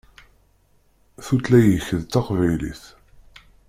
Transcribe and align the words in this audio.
Tutlayt-ik 1.25 1.87
d 2.01 2.03
taqbaylit. 2.13 2.83